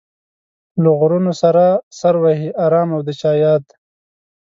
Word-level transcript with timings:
له 0.81 0.89
غرونو 0.99 1.31
سره 1.41 1.65
سر 1.99 2.15
وهي 2.23 2.49
ارام 2.65 2.89
او 2.95 3.01
د 3.07 3.09
چا 3.21 3.31
ياد 3.43 3.63